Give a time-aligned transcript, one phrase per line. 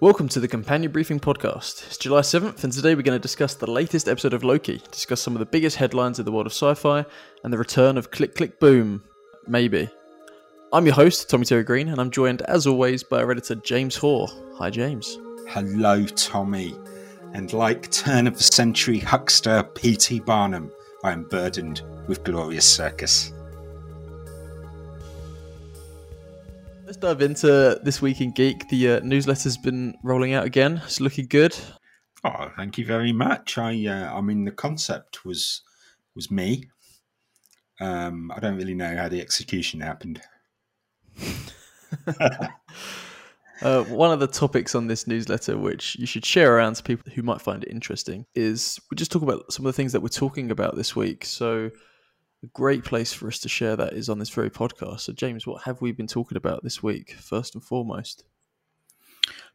[0.00, 1.84] Welcome to the Companion Briefing Podcast.
[1.88, 5.20] It's July 7th, and today we're going to discuss the latest episode of Loki, discuss
[5.20, 7.04] some of the biggest headlines in the world of sci fi,
[7.42, 9.02] and the return of Click Click Boom.
[9.48, 9.90] Maybe.
[10.72, 13.96] I'm your host, Tommy Terry Green, and I'm joined, as always, by our editor, James
[13.96, 14.28] Hoare.
[14.58, 15.18] Hi, James.
[15.48, 16.76] Hello, Tommy.
[17.34, 20.20] And like turn of the century huckster P.T.
[20.20, 20.70] Barnum,
[21.02, 23.32] I am burdened with glorious circus.
[26.88, 28.66] Let's dive into this week in geek.
[28.70, 30.80] The uh, newsletter's been rolling out again.
[30.86, 31.54] It's looking good.
[32.24, 33.58] Oh, thank you very much.
[33.58, 35.60] I, uh, I mean, the concept was
[36.16, 36.70] was me.
[37.78, 40.22] Um, I don't really know how the execution happened.
[43.60, 47.12] uh, one of the topics on this newsletter, which you should share around to people
[47.12, 50.00] who might find it interesting, is we just talk about some of the things that
[50.00, 51.26] we're talking about this week.
[51.26, 51.70] So
[52.42, 55.00] a great place for us to share that is on this very podcast.
[55.00, 58.24] So, James, what have we been talking about this week, first and foremost?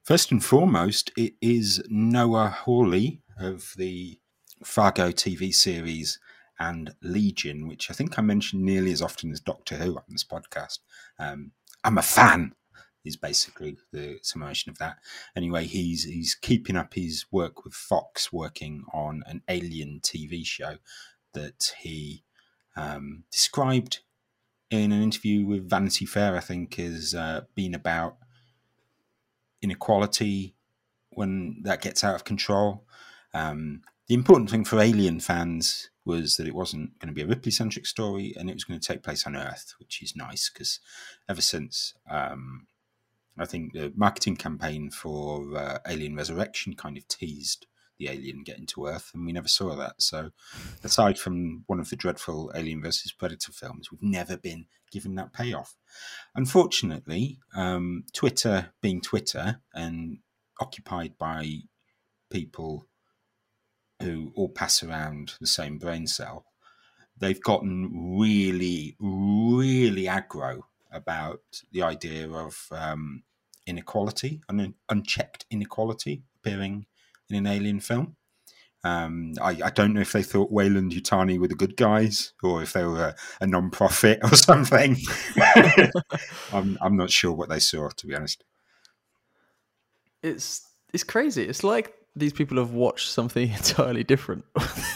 [0.03, 4.19] First and foremost, it is Noah Hawley of the
[4.63, 6.19] Fargo TV series
[6.59, 10.25] and Legion, which I think I mentioned nearly as often as Doctor Who on this
[10.25, 10.79] podcast.
[11.17, 11.51] Um,
[11.83, 12.53] I'm a fan.
[13.05, 14.95] Is basically the summation of that.
[15.35, 20.77] Anyway, he's he's keeping up his work with Fox, working on an Alien TV show
[21.33, 22.23] that he
[22.75, 23.99] um, described
[24.69, 28.17] in an interview with Vanity Fair, I think, has uh, been about
[29.61, 30.55] inequality
[31.11, 32.85] when that gets out of control.
[33.33, 37.27] Um, the important thing for Alien fans was that it wasn't going to be a
[37.27, 40.49] Ripley centric story and it was going to take place on Earth, which is nice
[40.49, 40.79] because
[41.29, 42.67] ever since um,
[43.37, 48.65] I think the marketing campaign for uh, Alien Resurrection kind of teased the alien getting
[48.67, 50.01] to Earth, and we never saw that.
[50.01, 50.31] So,
[50.83, 55.33] aside from one of the dreadful Alien versus Predator films, we've never been given that
[55.33, 55.75] payoff.
[56.35, 60.19] Unfortunately, um, Twitter being Twitter and
[60.59, 61.59] occupied by
[62.31, 62.87] people
[64.01, 66.45] who all pass around the same brain cell,
[67.17, 70.61] they've gotten really, really aggro
[70.91, 73.23] about the idea of um,
[73.65, 76.85] inequality, un- unchecked inequality appearing
[77.33, 78.15] in an alien film.
[78.85, 82.73] Um, I, I, don't know if they thought Weyland-Yutani were the good guys or if
[82.73, 84.97] they were a, a non-profit or something.
[86.51, 88.43] I'm, I'm not sure what they saw, to be honest.
[90.21, 91.43] It's it's crazy.
[91.43, 94.45] It's like these people have watched something entirely different.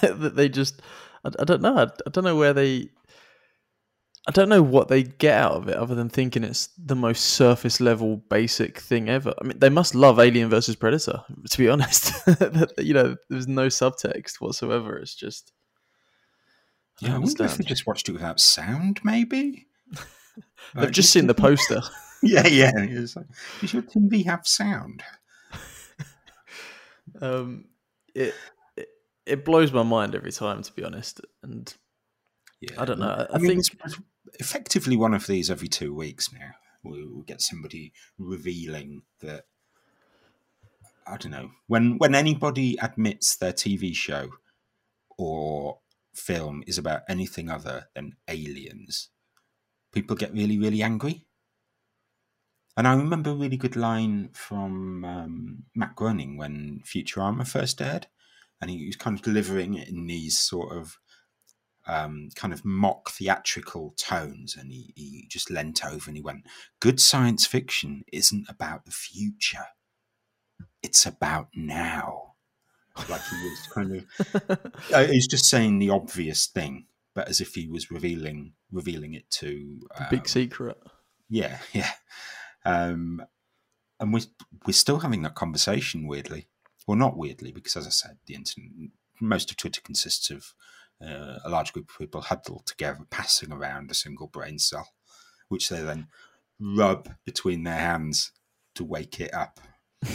[0.02, 0.82] that they just,
[1.24, 1.78] I, don't know.
[1.78, 2.90] I don't know where they
[4.28, 7.22] I don't know what they get out of it other than thinking it's the most
[7.22, 9.34] surface level basic thing ever.
[9.42, 12.12] I mean, they must love Alien versus Predator, to be honest.
[12.78, 14.98] you know, there's no subtext whatsoever.
[14.98, 15.54] It's just.
[17.02, 19.68] I yeah, I wonder if they just watched it without sound, maybe?
[19.94, 21.82] They've like, just seen the poster.
[22.22, 22.72] yeah, yeah.
[22.76, 23.28] Like,
[23.62, 25.04] does your TV have sound?
[27.22, 27.66] um,
[28.14, 28.34] it,
[28.76, 28.90] it
[29.26, 31.22] it blows my mind every time, to be honest.
[31.44, 31.74] And
[32.60, 32.82] yeah.
[32.82, 33.28] I don't know.
[33.30, 33.96] I, I mean, think
[34.40, 36.52] effectively one of these every two weeks now.
[36.84, 39.46] We'll get somebody revealing that.
[41.06, 44.30] I don't know when when anybody admits their TV show
[45.18, 45.80] or
[46.14, 49.10] film is about anything other than aliens,
[49.94, 51.26] people get really really angry.
[52.76, 58.06] And I remember a really good line from um, Matt Groening when Futurama first aired,
[58.62, 61.00] and he was kind of delivering it in these sort of
[61.88, 64.56] um, kind of mock theatrical tones.
[64.56, 66.46] And he, he just leant over and he went,
[66.80, 69.68] Good science fiction isn't about the future,
[70.84, 72.34] it's about now.
[73.10, 77.54] Like he was kind of, uh, he's just saying the obvious thing, but as if
[77.54, 80.78] he was revealing revealing it to um, big secret.
[81.30, 81.92] Yeah, yeah.
[82.66, 83.24] Um,
[84.00, 84.22] and we're
[84.66, 86.48] we're still having that conversation weirdly,
[86.88, 88.72] well, not weirdly, because as I said, the internet,
[89.20, 90.54] most of Twitter consists of
[91.02, 94.90] uh, a large group of people huddled together, passing around a single brain cell,
[95.50, 96.08] which they then
[96.60, 98.32] rub between their hands
[98.76, 99.60] to wake it up.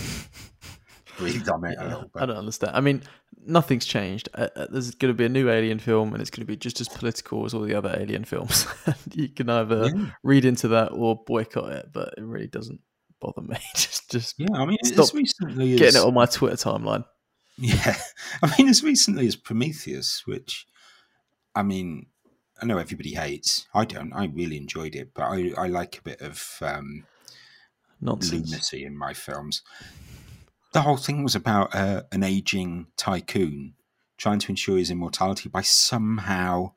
[1.19, 2.23] Breathe on it yeah, a little bit.
[2.23, 2.75] I don't understand.
[2.75, 3.03] I mean,
[3.45, 4.29] nothing's changed.
[4.35, 6.57] Uh, uh there's going to be a new Alien film, and it's going to be
[6.57, 8.67] just as political as all the other Alien films.
[9.13, 10.11] you can either yeah.
[10.23, 12.81] read into that or boycott it, but it really doesn't
[13.21, 13.59] bother me.
[13.75, 14.49] just, just yeah.
[14.55, 15.97] I mean, stop recently getting as...
[15.97, 17.05] it on my Twitter timeline.
[17.59, 17.97] Yeah,
[18.43, 20.67] I mean, as recently as Prometheus, which
[21.55, 22.07] I mean,
[22.61, 23.67] I know everybody hates.
[23.75, 24.13] I don't.
[24.13, 27.07] I really enjoyed it, but I, I like a bit of um,
[28.01, 28.51] Nonsense.
[28.51, 29.63] lunacy in my films.
[30.73, 33.75] The whole thing was about uh, an aging tycoon
[34.17, 36.73] trying to ensure his immortality by somehow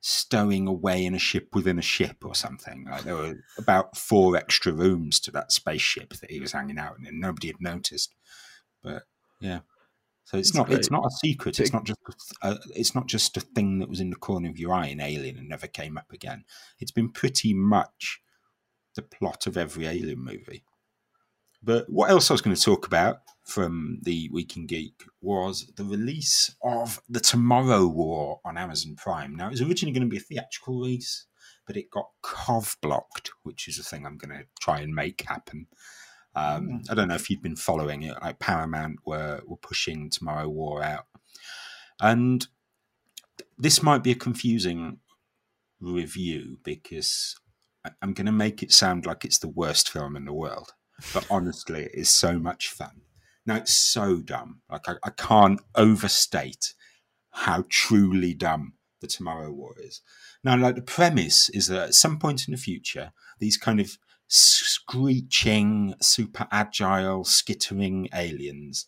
[0.00, 2.86] stowing away in a ship within a ship or something.
[2.90, 6.98] Like there were about four extra rooms to that spaceship that he was hanging out
[6.98, 8.14] in, and nobody had noticed.
[8.82, 9.04] But
[9.40, 9.60] yeah,
[10.30, 10.78] so it's not great.
[10.78, 11.58] it's not a secret.
[11.58, 11.98] It's not just
[12.40, 14.86] a, uh, it's not just a thing that was in the corner of your eye
[14.86, 16.44] in Alien and never came up again.
[16.78, 18.20] It's been pretty much
[18.94, 20.62] the plot of every Alien movie.
[21.60, 25.66] But what else I was going to talk about from the Week in Geek was
[25.74, 29.34] the release of The Tomorrow War on Amazon Prime.
[29.34, 31.26] Now, it was originally going to be a theatrical release,
[31.66, 35.22] but it got cov blocked, which is a thing I'm going to try and make
[35.22, 35.66] happen.
[36.34, 38.16] Um, I don't know if you've been following it.
[38.22, 41.06] Like Paramount were were pushing Tomorrow War out,
[42.00, 42.46] and
[43.58, 44.98] this might be a confusing
[45.80, 47.36] review because
[48.02, 50.74] I'm going to make it sound like it's the worst film in the world.
[51.14, 53.02] But honestly, it is so much fun.
[53.46, 54.60] Now it's so dumb.
[54.70, 56.74] Like I, I can't overstate
[57.30, 60.02] how truly dumb the Tomorrow War is.
[60.44, 63.96] Now, like the premise is that at some point in the future, these kind of
[64.30, 68.86] screeching, super agile, skittering aliens,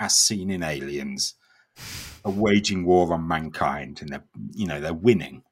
[0.00, 1.34] as seen in Aliens,
[2.24, 5.42] are waging war on mankind, and they're you know they're winning.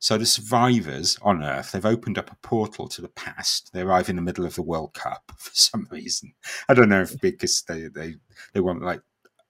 [0.00, 3.72] So the survivors on Earth, they've opened up a portal to the past.
[3.72, 6.34] They arrive in the middle of the World Cup for some reason.
[6.68, 8.16] I don't know if because they they
[8.52, 9.00] they want like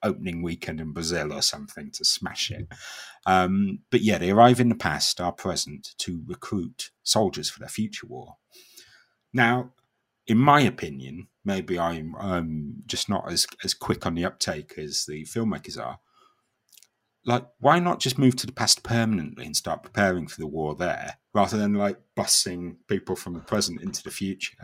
[0.03, 2.69] opening weekend in Brazil or something to smash it.
[3.27, 7.69] Um, but yeah, they arrive in the past, our present, to recruit soldiers for their
[7.69, 8.37] future war.
[9.33, 9.73] Now,
[10.27, 15.07] in my opinion, maybe I'm um, just not as as quick on the uptake as
[15.07, 15.99] the filmmakers are.
[17.25, 20.75] Like, why not just move to the past permanently and start preparing for the war
[20.75, 24.57] there, rather than like busing people from the present into the future?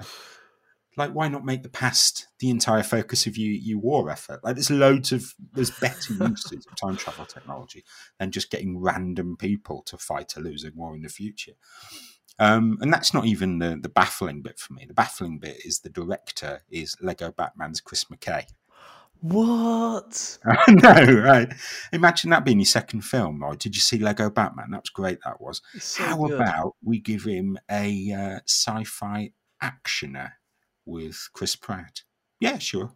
[0.96, 4.44] Like, why not make the past the entire focus of your, your war effort?
[4.44, 7.84] Like, there's loads of there's better uses of time travel technology
[8.18, 11.54] than just getting random people to fight a losing war in the future.
[12.38, 14.84] Um, and that's not even the, the baffling bit for me.
[14.86, 18.46] The baffling bit is the director is Lego Batman's Chris McKay.
[19.20, 20.38] What?
[20.68, 21.50] no, right.
[21.92, 23.42] Imagine that being your second film.
[23.42, 23.58] right?
[23.58, 24.70] did you see Lego Batman?
[24.70, 25.18] That was great.
[25.24, 25.62] That was.
[25.78, 26.40] So How good.
[26.40, 29.30] about we give him a uh, sci-fi
[29.62, 30.32] actioner
[30.84, 32.02] with Chris Pratt?
[32.38, 32.92] Yeah, sure.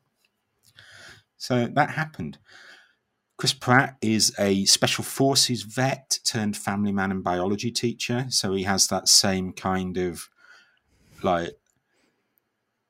[1.38, 2.38] So that happened.
[3.38, 8.26] Chris Pratt is a special forces vet turned family man and biology teacher.
[8.30, 10.28] So he has that same kind of
[11.22, 11.52] like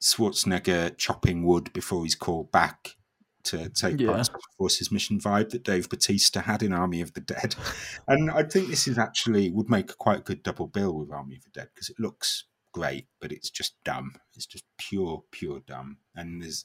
[0.02, 2.96] Schwarzenegger chopping wood before he's called back
[3.44, 4.18] to take part Yeah.
[4.18, 7.54] in Special Forces mission vibe that Dave Bautista had in Army of the Dead.
[8.08, 11.36] And I think this is actually would make quite a good double bill with Army
[11.36, 14.14] of the Dead because it looks great, but it's just dumb.
[14.34, 15.98] It's just pure, pure dumb.
[16.16, 16.64] And there's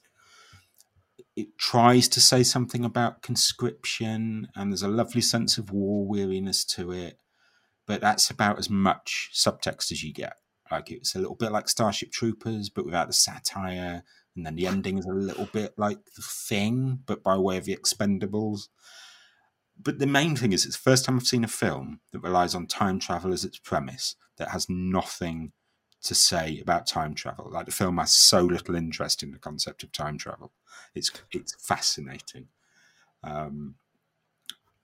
[1.35, 6.63] it tries to say something about conscription, and there's a lovely sense of war weariness
[6.65, 7.18] to it,
[7.88, 10.35] but that's about as much subtext as you get.
[10.71, 14.03] Like it's a little bit like Starship Troopers, but without the satire,
[14.35, 17.65] and then the ending is a little bit like the thing, but by way of
[17.65, 18.69] the Expendables.
[19.79, 22.56] But the main thing is, it's the first time I've seen a film that relies
[22.56, 25.51] on time travel as its premise that has nothing
[26.03, 27.50] to say about time travel.
[27.50, 30.51] Like the film has so little interest in the concept of time travel.
[30.94, 32.47] It's it's fascinating.
[33.23, 33.75] Um,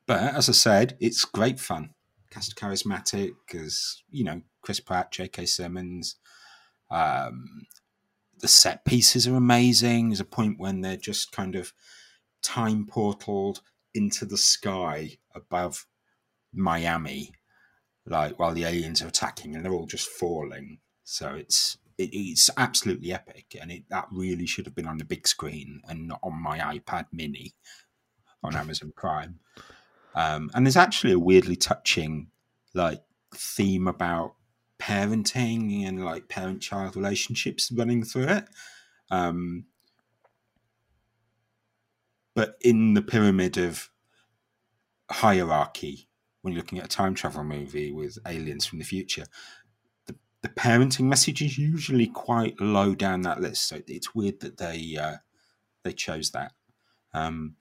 [0.08, 1.92] but as I said, it's great fun.
[2.32, 5.46] Cast charismatic as you know, Chris Pratt, J.K.
[5.46, 6.16] Simmons.
[6.90, 7.68] Um,
[8.40, 10.10] the set pieces are amazing.
[10.10, 11.74] There's a point when they're just kind of
[12.42, 13.60] time portaled
[13.94, 15.86] into the sky above
[16.54, 17.34] Miami,
[18.06, 20.80] like while the aliens are attacking, and they're all just falling.
[21.10, 25.06] So it's it, it's absolutely epic, and it that really should have been on the
[25.06, 27.56] big screen and not on my iPad Mini
[28.44, 29.40] on Amazon Prime.
[30.14, 32.28] Um, and there's actually a weirdly touching
[32.76, 33.02] like
[33.34, 34.36] theme about
[34.80, 38.46] parenting and like parent-child relationships running through it.
[39.10, 39.66] Um,
[42.36, 43.90] but in the pyramid of
[45.10, 46.08] hierarchy,
[46.42, 49.26] when you're looking at a time travel movie with aliens from the future,
[50.42, 53.68] the, parenting message is usually quite low down that list.
[53.68, 55.18] So it's weird that they uh,
[55.84, 56.54] they chose that.
[57.14, 57.56] Um,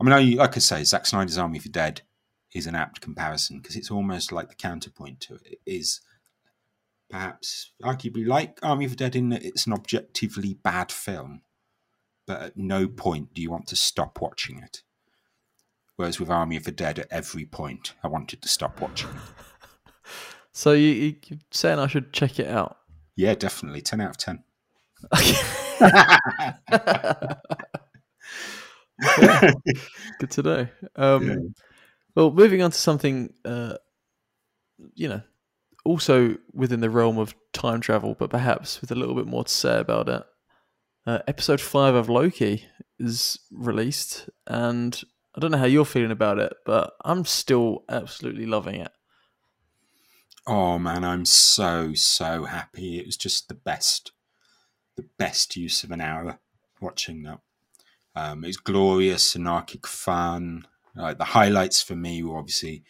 [0.00, 2.02] I mean, I, like I say, Zack Snyder's Army of the Dead
[2.54, 5.42] is an apt comparison because it's almost like the counterpoint to it.
[5.44, 6.00] It is
[7.08, 11.42] perhaps arguably like Army of the Dead in that it's an objectively bad film,
[12.26, 14.82] but at no point do you want to stop watching it.
[15.96, 19.10] Whereas with Army of the Dead, at every point, I wanted to stop watching.
[20.52, 22.76] So you, you you're saying I should check it out?
[23.16, 23.82] Yeah, definitely.
[23.82, 24.42] 10 out of 10.
[30.18, 30.66] Good to know.
[30.96, 31.54] Um,
[32.14, 33.76] Well, moving on to something uh,
[34.94, 35.22] you know,
[35.84, 39.52] also within the realm of time travel, but perhaps with a little bit more to
[39.52, 40.22] say about it.
[41.06, 42.64] Uh, episode five of Loki
[42.98, 45.00] is released, and
[45.34, 48.92] I don't know how you're feeling about it, but I'm still absolutely loving it.
[50.46, 52.98] Oh man, I'm so so happy.
[52.98, 54.10] It was just the best,
[54.96, 56.40] the best use of an hour
[56.80, 57.38] watching that.
[58.16, 60.66] Um, it was glorious, anarchic fun.
[60.96, 62.82] Like the highlights for me were obviously.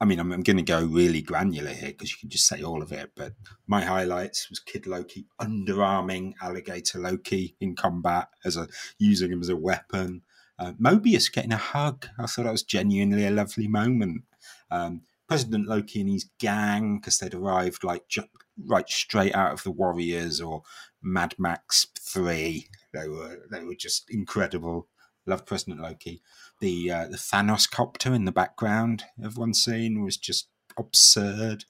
[0.00, 2.62] I mean, I'm, I'm going to go really granular here because you can just say
[2.62, 3.10] all of it.
[3.16, 3.32] But
[3.66, 8.68] my highlights was Kid Loki underarming Alligator Loki in combat as a
[9.00, 10.22] using him as a weapon.
[10.56, 12.06] Uh, Mobius getting a hug.
[12.16, 14.22] I thought that was genuinely a lovely moment.
[14.70, 18.24] Um, President Loki and his gang, because they'd arrived like ju-
[18.66, 20.62] right straight out of the Warriors or
[21.02, 22.68] Mad Max Three.
[22.92, 24.88] They were they were just incredible.
[25.26, 26.22] Loved President Loki.
[26.60, 31.66] The uh, the Thanos copter in the background of one scene was just absurd,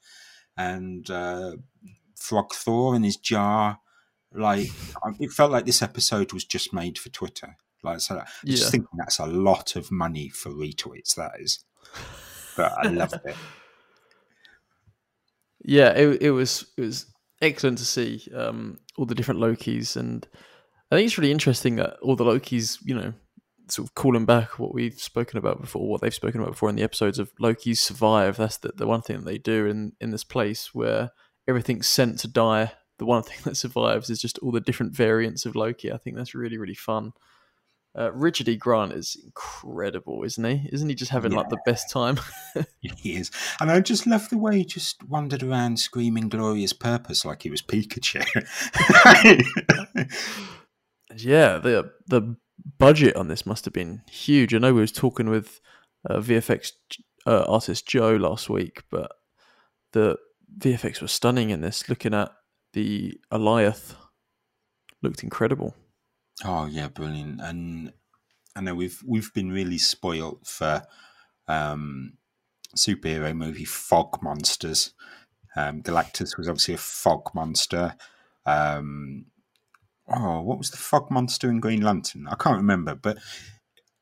[0.56, 1.56] and uh,
[2.16, 3.80] Frog Thor in his jar.
[4.32, 4.68] Like
[5.18, 7.56] it felt like this episode was just made for Twitter.
[7.82, 8.56] Like so, I Yeah.
[8.56, 11.14] just think that's a lot of money for retweets.
[11.16, 11.64] That is,
[12.58, 13.36] but I loved it.
[15.64, 17.06] Yeah, it it was it was
[17.42, 20.26] excellent to see um, all the different Lokis, and
[20.90, 23.12] I think it's really interesting that all the Lokis, you know,
[23.68, 26.76] sort of calling back what we've spoken about before, what they've spoken about before in
[26.76, 28.36] the episodes of Loki's survive.
[28.36, 31.10] That's the, the one thing that they do in in this place where
[31.46, 32.72] everything's sent to die.
[32.98, 35.92] The one thing that survives is just all the different variants of Loki.
[35.92, 37.12] I think that's really really fun.
[37.98, 38.54] Uh, Richard E.
[38.56, 40.68] Grant is incredible, isn't he?
[40.72, 42.20] Isn't he just having like the best time?
[42.80, 47.24] He is, and I just love the way he just wandered around screaming "glorious purpose"
[47.24, 48.24] like he was Pikachu.
[51.16, 52.36] Yeah, the the
[52.78, 54.54] budget on this must have been huge.
[54.54, 55.60] I know we was talking with
[56.08, 56.72] uh, VFX
[57.26, 59.10] uh, artist Joe last week, but
[59.92, 60.16] the
[60.58, 61.88] VFX was stunning in this.
[61.88, 62.30] Looking at
[62.74, 63.94] the Alioth,
[65.02, 65.74] looked incredible.
[66.44, 67.40] Oh yeah, brilliant!
[67.40, 67.92] And
[68.54, 70.82] I know we've we've been really spoilt for
[71.48, 72.14] um,
[72.76, 74.92] superhero movie fog monsters.
[75.56, 77.96] Um, Galactus was obviously a fog monster.
[78.46, 79.26] Um,
[80.08, 82.28] oh, what was the fog monster in Green Lantern?
[82.28, 83.18] I can't remember, but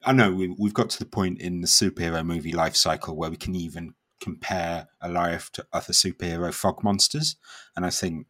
[0.04, 3.30] I know we, we've got to the point in the superhero movie life cycle where
[3.30, 7.36] we can even compare Alioth to other superhero fog monsters,
[7.74, 8.26] and I think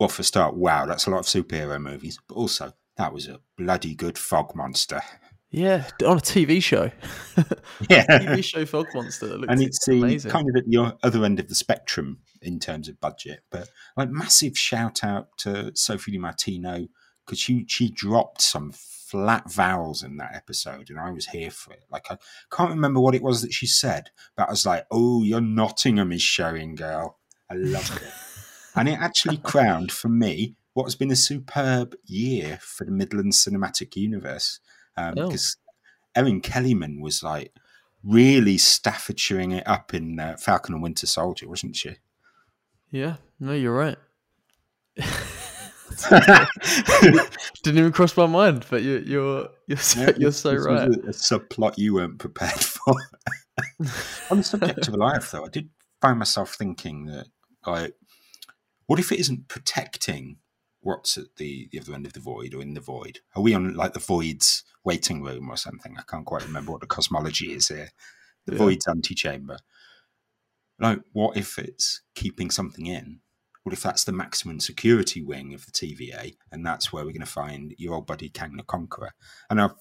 [0.00, 3.28] well, for a start, wow, that's a lot of superhero movies, but also that was
[3.28, 5.02] a bloody good fog monster.
[5.50, 6.90] Yeah, on a TV show.
[7.88, 8.06] Yeah.
[8.06, 9.38] TV show Fog Monster.
[9.38, 10.30] That and it's amazing.
[10.30, 13.40] kind of at the o- other end of the spectrum in terms of budget.
[13.50, 16.86] But like massive shout out to Sophie Di Martino
[17.24, 21.72] because she she dropped some flat vowels in that episode, and I was here for
[21.72, 21.84] it.
[21.90, 22.18] Like I
[22.52, 26.12] can't remember what it was that she said, but I was like, "Oh, your Nottingham
[26.12, 27.18] is showing, girl."
[27.50, 28.12] I loved it,
[28.76, 33.44] and it actually crowned for me what has been a superb year for the Midlands
[33.44, 34.60] cinematic universe
[34.96, 35.12] Oh.
[35.14, 35.56] because
[36.14, 37.52] Erin Kellyman was like
[38.04, 41.96] really Staffordshireing it up in uh, Falcon and Winter Soldier, wasn't she?
[42.90, 43.96] Yeah, no, you're right.
[47.62, 50.88] Didn't even cross my mind, but you, you're you're so, Yeah, you're so right.
[50.88, 52.94] A, a subplot you weren't prepared for.
[54.30, 55.68] On the subject of life, though, I did
[56.00, 57.26] find myself thinking that,
[57.66, 57.94] like,
[58.90, 60.36] what if it isn't protecting
[60.80, 63.20] what's at the, the other end of the void or in the void?
[63.36, 65.94] Are we on like the void's waiting room or something?
[65.96, 67.90] I can't quite remember what the cosmology is here.
[68.46, 68.58] The Yeah.
[68.58, 69.58] void's antechamber.
[70.80, 73.20] Like, what if it's keeping something in?
[73.62, 77.20] What if that's the maximum security wing of the TVA, and that's where we're going
[77.20, 79.12] to find your old buddy Kang the Conqueror?
[79.50, 79.76] And I've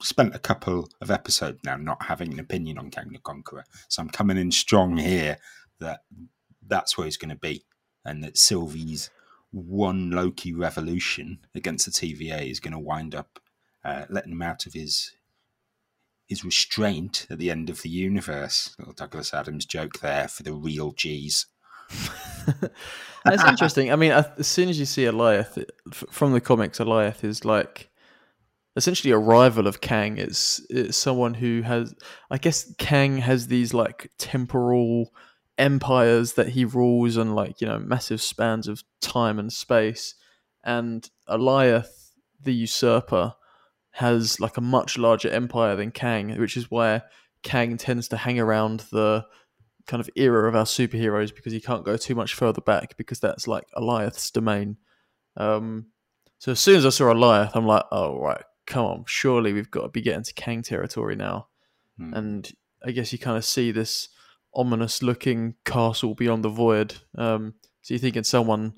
[0.00, 4.00] spent a couple of episodes now not having an opinion on Kang the Conqueror, so
[4.00, 5.36] I'm coming in strong here
[5.80, 6.00] that
[6.66, 7.66] that's where he's going to be,
[8.04, 9.10] and that Sylvie's
[9.50, 13.38] one Loki revolution against the TVA is going to wind up
[13.84, 15.12] uh, letting him out of his
[16.26, 18.74] his restraint at the end of the universe.
[18.78, 21.46] Little Douglas Adams joke there for the real G's.
[23.24, 23.92] That's interesting.
[23.92, 27.90] I mean, as soon as you see Alioth from the comics, Alioth is like
[28.76, 30.18] essentially a rival of Kang.
[30.18, 31.94] It's it's someone who has,
[32.30, 35.12] I guess, Kang has these like temporal
[35.58, 40.14] empires that he rules and like you know, massive spans of time and space.
[40.64, 43.34] And Alioth, the usurper,
[43.92, 47.02] has like a much larger empire than Kang, which is why
[47.42, 49.24] Kang tends to hang around the
[49.86, 53.20] kind of era of our superheroes because he can't go too much further back because
[53.20, 54.78] that's like Alioth's domain.
[55.36, 55.86] Um,
[56.38, 59.70] so as soon as I saw Alioth, I'm like, oh right, come on, surely we've
[59.70, 61.48] got to be getting to Kang territory now.
[61.98, 62.14] Hmm.
[62.14, 62.52] And
[62.84, 64.08] I guess you kind of see this
[64.54, 66.96] ominous looking castle beyond the void.
[67.16, 68.74] Um, so you're thinking someone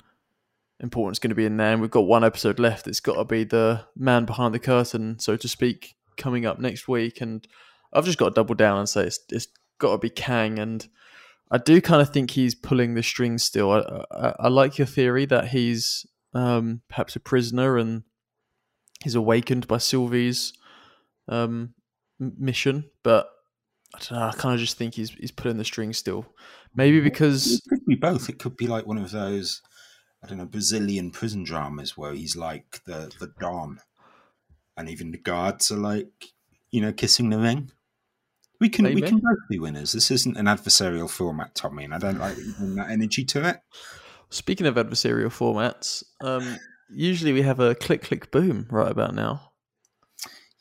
[0.80, 2.86] important is going to be in there, and we've got one episode left.
[2.86, 6.88] It's got to be the man behind the curtain, so to speak, coming up next
[6.88, 7.20] week.
[7.20, 7.46] And
[7.92, 10.58] I've just got to double down and say it's, it's got to be Kang.
[10.58, 10.86] And
[11.50, 13.70] I do kind of think he's pulling the strings still.
[13.70, 18.02] I, I, I like your theory that he's um, perhaps a prisoner and
[19.02, 20.52] he's awakened by Sylvie's
[21.28, 21.74] um,
[22.18, 23.28] mission, but
[23.94, 24.26] I don't know.
[24.26, 26.26] I kind of just think he's he's pulling the string still.
[26.74, 28.28] Maybe because it could be both.
[28.28, 29.62] It could be like one of those,
[30.22, 33.80] I don't know, Brazilian prison dramas where he's like the the don,
[34.76, 36.10] and even the guards are like,
[36.70, 37.70] you know, kissing the ring.
[38.60, 39.02] We can Maybe.
[39.02, 39.92] we can both be winners.
[39.92, 43.60] This isn't an adversarial format, Tommy, and I don't like that energy to it.
[44.30, 46.58] Speaking of adversarial formats, um,
[46.90, 49.52] usually we have a click click boom right about now.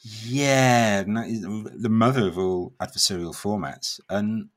[0.07, 3.99] Yeah, the mother of all adversarial formats.
[4.07, 4.49] And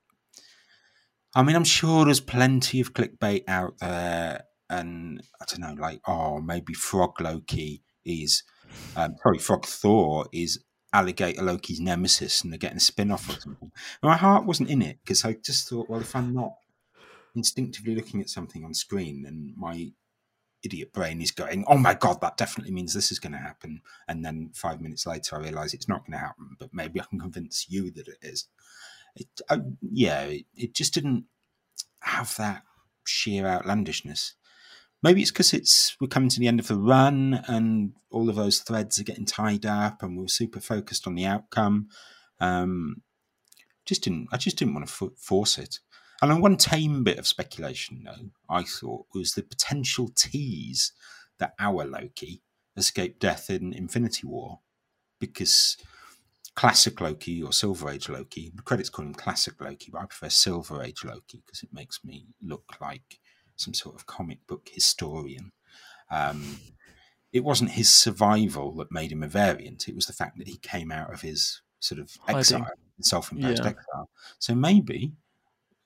[1.35, 4.45] I mean, I'm sure there's plenty of clickbait out there.
[4.69, 8.43] And I don't know, like, oh, maybe Frog Loki is,
[8.95, 10.63] um, sorry, Frog Thor is
[10.93, 13.73] Alligator Loki's nemesis and they're getting a spin off or something.
[14.03, 16.53] My heart wasn't in it because I just thought, well, if I'm not
[17.35, 19.93] instinctively looking at something on screen and my
[20.65, 23.83] idiot brain is going, oh my God, that definitely means this is going to happen.
[24.07, 27.05] And then five minutes later, I realize it's not going to happen, but maybe I
[27.05, 28.47] can convince you that it is.
[29.17, 31.25] It, I, yeah, it, it, just didn't
[32.01, 32.63] have that
[33.05, 34.35] sheer outlandishness.
[35.03, 38.37] Maybe it's because it's we're coming to the end of the run and all of
[38.37, 41.89] those threads are getting tied up and we're super focused on the outcome.
[42.41, 43.03] Um,
[43.87, 45.79] just didn't I just didn't want to force it.
[46.21, 50.93] And one tame bit of speculation, though, I thought, was the potential tease
[51.39, 52.43] that our Loki
[52.77, 54.61] escaped death in Infinity War.
[55.21, 55.77] Because
[56.59, 60.29] classic Loki or Silver Age Loki, the credits call him classic Loki, but I prefer
[60.29, 63.21] Silver Age Loki because it makes me look like
[63.55, 65.53] some sort of comic book historian.
[66.11, 66.59] Um,
[67.33, 70.57] it wasn't his survival that made him a variant, it was the fact that he
[70.57, 72.67] came out of his sort of exile,
[73.01, 73.71] self imposed yeah.
[73.71, 74.09] exile.
[74.41, 75.13] So maybe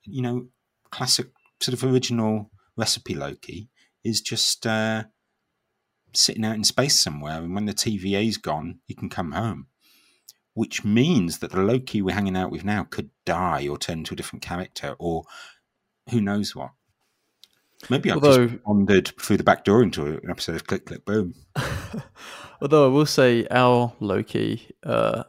[0.05, 0.49] you know,
[0.91, 1.29] classic
[1.61, 3.69] sort of original recipe Loki
[4.05, 5.05] is just uh,
[6.13, 9.67] sitting out in space somewhere, and when the TVA's gone, he can come home.
[10.55, 14.13] Which means that the Loki we're hanging out with now could die or turn into
[14.13, 15.25] a different character, or
[16.11, 16.73] who knows what.
[17.91, 21.05] Maybe I've Although, just wandered through the back door into an episode of Click Click
[21.05, 21.35] Boom.
[22.61, 25.25] Although I will say, our Loki uh,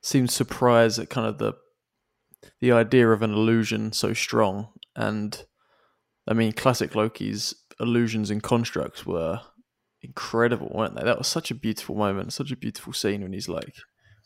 [0.00, 1.54] seems surprised at kind of the
[2.60, 4.68] the idea of an illusion so strong.
[4.96, 5.44] And
[6.26, 9.40] I mean, classic Loki's illusions and constructs were
[10.02, 11.04] incredible, weren't they?
[11.04, 13.74] That was such a beautiful moment, such a beautiful scene when he's like,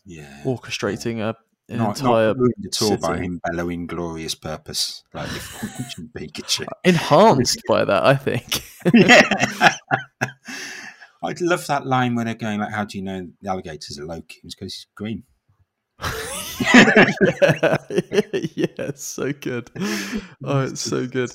[0.04, 1.36] yeah, orchestrating a
[1.68, 5.28] an not, entire not at all by him bellowing glorious purpose like
[6.16, 6.66] Pikachu.
[6.84, 8.62] Enhanced by that, I think.
[8.92, 9.76] yeah.
[11.24, 14.04] I'd love that line when they're going like, "How do you know the alligators are
[14.04, 15.22] Loki?" It's because he's green.
[16.74, 17.76] yeah,
[18.54, 19.70] yeah, so good.
[20.44, 21.30] Oh, it's so good.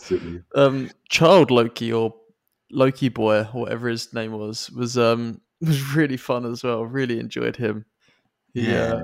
[0.55, 2.15] Um, child Loki or
[2.71, 6.83] Loki boy, or whatever his name was, was um was really fun as well.
[6.83, 7.85] Really enjoyed him.
[8.53, 9.01] Yeah.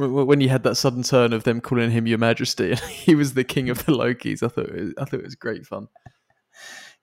[0.00, 3.14] Uh, when you had that sudden turn of them calling him Your Majesty, and he
[3.14, 4.42] was the king of the Lokis.
[4.42, 5.88] I thought it was, I thought it was great fun.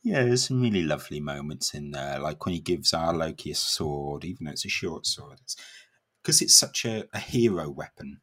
[0.04, 3.56] Yeah, there's some really lovely moments in there, like when he gives our Loki a
[3.56, 5.40] sword, even though it's a short sword.
[5.42, 5.56] It's
[6.22, 8.22] because it's such a, a hero weapon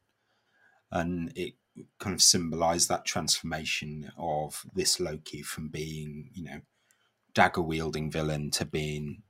[0.92, 1.55] and it
[1.98, 6.61] kind of symbolized that transformation of this Loki from being, you know,
[7.35, 9.22] dagger wielding villain to being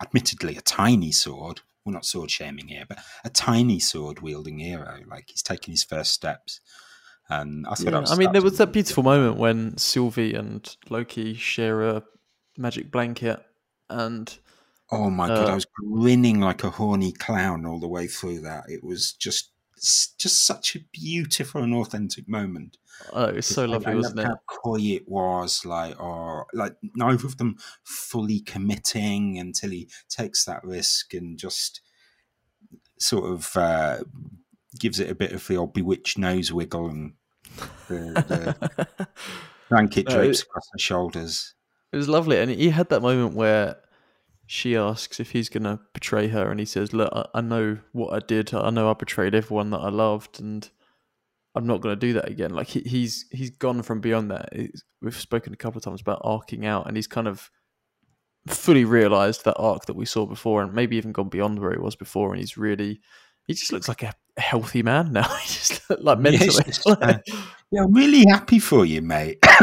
[0.00, 1.60] admittedly a tiny sword.
[1.84, 5.00] We're not sword shaming here, but a tiny sword wielding hero.
[5.06, 6.60] Like he's taking his first steps.
[7.28, 11.34] And I thought yeah, I mean, there was that beautiful moment when Sylvie and Loki
[11.34, 12.02] share a
[12.56, 13.44] magic blanket
[13.90, 14.38] and
[14.90, 18.40] Oh my uh, god, I was grinning like a horny clown all the way through
[18.40, 18.64] that.
[18.68, 19.50] It was just
[20.18, 22.78] just such a beautiful and authentic moment.
[23.12, 24.26] Oh, it was so lovely, I, wasn't it?
[24.26, 30.44] How coy it was, like, or like neither of them fully committing until he takes
[30.44, 31.80] that risk and just
[32.98, 33.98] sort of uh,
[34.78, 37.12] gives it a bit of the old bewitched nose wiggle and
[37.88, 38.56] the,
[38.96, 39.08] the
[39.68, 41.54] blanket drapes no, it, across the shoulders.
[41.92, 43.76] It was lovely, and he had that moment where
[44.46, 47.78] she asks if he's going to betray her, and he says, "Look, I, I, know
[47.92, 48.52] what I did.
[48.52, 50.68] I know I betrayed everyone that I loved, and
[51.54, 54.50] I'm not going to do that again." Like he, he's he's gone from beyond that.
[55.00, 57.50] We've spoken a couple of times about arcing out, and he's kind of
[58.46, 61.78] fully realized that arc that we saw before, and maybe even gone beyond where he
[61.78, 63.00] was before, and he's really
[63.46, 65.22] he just looks like a healthy man now.
[65.42, 66.64] he just look, like mentally.
[66.64, 67.18] just, uh,
[67.70, 69.38] yeah, I'm really happy for you, mate.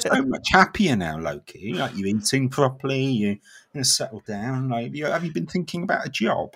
[0.00, 1.72] so much happier now, Loki.
[1.74, 3.36] Like you're eating properly, you're
[3.72, 4.68] gonna settle down.
[4.68, 6.54] Like, you, have you been thinking about a job?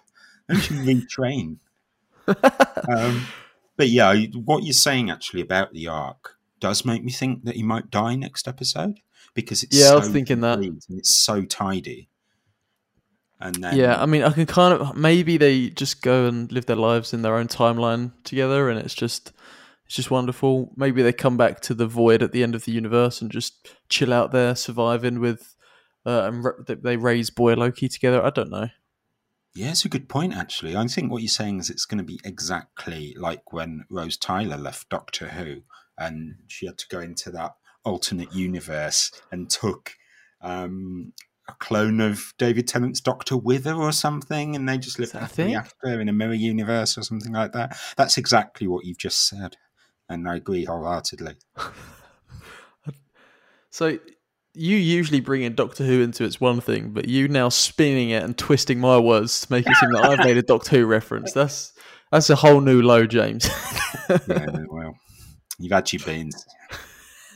[0.49, 1.59] And you should retrain.
[2.89, 3.27] um,
[3.77, 7.63] but yeah, what you're saying actually about the arc does make me think that he
[7.63, 9.01] might die next episode
[9.35, 10.59] because it's Yeah, I so was thinking that.
[10.59, 12.09] and it's so tidy.
[13.43, 16.67] And then yeah, I mean, I can kind of maybe they just go and live
[16.67, 19.33] their lives in their own timeline together, and it's just
[19.87, 20.73] it's just wonderful.
[20.77, 23.69] Maybe they come back to the void at the end of the universe and just
[23.89, 25.57] chill out there, surviving with,
[26.07, 28.25] uh, and re- they- raise boy Loki together.
[28.25, 28.69] I don't know.
[29.55, 30.77] Yeah, it's a good point, actually.
[30.77, 34.57] I think what you're saying is it's going to be exactly like when Rose Tyler
[34.57, 35.63] left Doctor Who
[35.99, 37.53] and she had to go into that
[37.85, 39.93] alternate universe and took
[40.41, 41.13] um,
[41.53, 46.01] a clone of David Tennant's Doctor Wither or something, and they just live happily after
[46.01, 47.77] in a mirror universe or something like that.
[47.97, 49.57] That's exactly what you've just said.
[50.09, 51.37] And I agree wholeheartedly.
[53.73, 53.99] So
[54.55, 58.23] you usually bring in Doctor Who into its one thing, but you now spinning it
[58.23, 61.33] and twisting my words to make it seem that I've made a Doctor Who reference.
[61.33, 61.73] That's
[62.11, 63.49] that's a whole new low, James.
[64.29, 64.95] Yeah, well,
[65.59, 66.47] you've had your beans.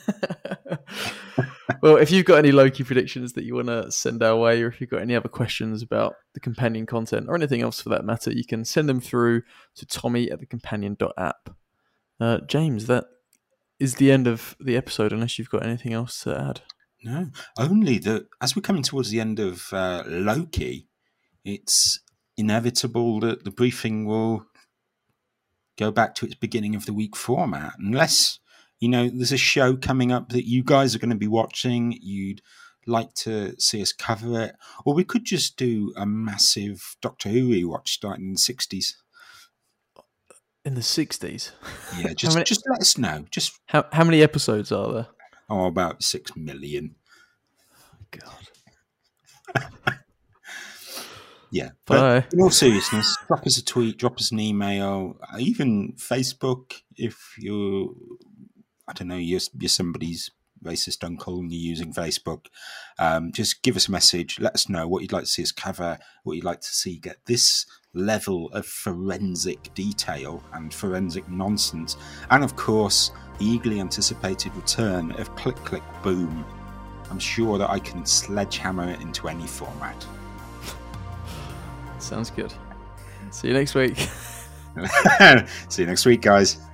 [1.82, 4.68] well, if you've got any Loki predictions that you want to send our way, or
[4.68, 8.04] if you've got any other questions about the companion content or anything else for that
[8.04, 9.42] matter, you can send them through
[9.76, 11.50] to Tommy at the companion.app.
[12.20, 13.04] Uh, James, that
[13.78, 16.62] is the end of the episode, unless you've got anything else to add.
[17.04, 20.88] No, only that as we're coming towards the end of uh, Loki,
[21.44, 22.00] it's
[22.36, 24.46] inevitable that the briefing will
[25.78, 28.40] go back to its beginning of the week format, unless
[28.78, 31.96] you know there's a show coming up that you guys are going to be watching.
[32.00, 32.42] You'd
[32.86, 37.48] like to see us cover it, or we could just do a massive Doctor Who
[37.50, 38.94] rewatch starting in the '60s.
[40.64, 41.52] In the 60s.
[41.96, 43.24] Yeah, just many- just let us know.
[43.30, 45.06] Just How, how many episodes are there?
[45.48, 46.96] oh, about six million.
[48.10, 49.94] God.
[51.52, 56.72] Yeah, but in all seriousness, drop us a tweet, drop us an email, even Facebook
[56.96, 57.90] if you're,
[58.88, 60.30] I don't know, you're, you're somebody's
[60.62, 62.46] racist uncle and you're using Facebook.
[62.98, 64.38] Um, just give us a message.
[64.40, 66.98] Let us know what you'd like to see us cover, what you'd like to see
[66.98, 71.96] get this level of forensic detail and forensic nonsense.
[72.30, 76.44] And of course, the eagerly anticipated return of Click Click Boom.
[77.10, 80.06] I'm sure that I can sledgehammer it into any format.
[81.98, 82.52] Sounds good.
[83.30, 83.96] See you next week.
[85.68, 86.65] See you next week, guys.